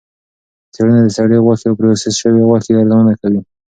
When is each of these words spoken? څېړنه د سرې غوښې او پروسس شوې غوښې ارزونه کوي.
څېړنه 0.73 1.01
د 1.05 1.09
سرې 1.17 1.37
غوښې 1.45 1.65
او 1.69 1.77
پروسس 1.79 2.13
شوې 2.21 2.41
غوښې 2.49 2.71
ارزونه 2.81 3.13
کوي. 3.21 3.41